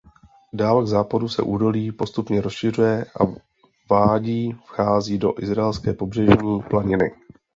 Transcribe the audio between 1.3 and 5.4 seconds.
údolí postupně rozšiřuje a vádí vchází do